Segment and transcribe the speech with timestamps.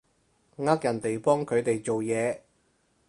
[0.55, 2.39] 呃人哋幫佢哋做嘢